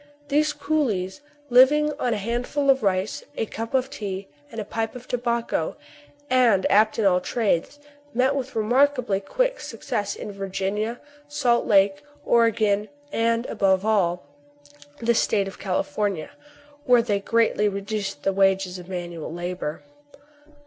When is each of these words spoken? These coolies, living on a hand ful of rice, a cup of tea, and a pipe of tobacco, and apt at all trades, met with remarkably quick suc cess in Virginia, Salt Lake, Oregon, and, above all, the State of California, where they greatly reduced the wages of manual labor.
These 0.29 0.53
coolies, 0.53 1.21
living 1.51 1.91
on 1.99 2.11
a 2.11 2.17
hand 2.17 2.47
ful 2.47 2.71
of 2.71 2.81
rice, 2.81 3.23
a 3.37 3.45
cup 3.45 3.75
of 3.75 3.91
tea, 3.91 4.27
and 4.51 4.59
a 4.59 4.65
pipe 4.65 4.95
of 4.95 5.07
tobacco, 5.07 5.77
and 6.27 6.65
apt 6.71 6.97
at 6.97 7.05
all 7.05 7.21
trades, 7.21 7.77
met 8.11 8.33
with 8.35 8.55
remarkably 8.55 9.19
quick 9.19 9.59
suc 9.59 9.83
cess 9.83 10.15
in 10.15 10.31
Virginia, 10.31 10.99
Salt 11.27 11.67
Lake, 11.67 12.01
Oregon, 12.25 12.89
and, 13.11 13.45
above 13.45 13.85
all, 13.85 14.25
the 14.97 15.13
State 15.13 15.47
of 15.47 15.59
California, 15.59 16.31
where 16.85 17.03
they 17.03 17.19
greatly 17.19 17.69
reduced 17.69 18.23
the 18.23 18.33
wages 18.33 18.79
of 18.79 18.89
manual 18.89 19.31
labor. 19.31 19.83